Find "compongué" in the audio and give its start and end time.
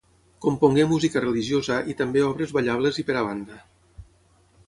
0.43-0.85